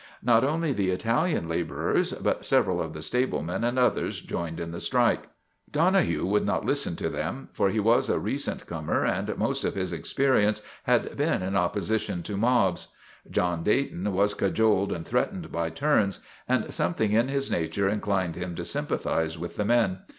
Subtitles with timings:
[0.23, 4.79] Not only the Italian laborers, but several of the stablemen and others joined in the
[4.79, 5.27] strike.
[5.69, 9.75] Donohue would not listen to them, for he was a recent comer and most of
[9.75, 12.95] his experience had been in opposition to mobs.
[13.29, 16.17] John Dayton was cajoled and threatened by turns,
[16.49, 19.99] and something in his nature inclined him to sympathize with the men.